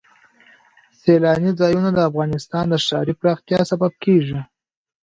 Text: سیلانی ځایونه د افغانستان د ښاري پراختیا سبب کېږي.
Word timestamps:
سیلانی 0.99 1.51
ځایونه 1.59 1.89
د 1.93 1.99
افغانستان 2.09 2.65
د 2.69 2.75
ښاري 2.85 3.13
پراختیا 3.21 3.59
سبب 3.71 3.91
کېږي. 4.03 4.39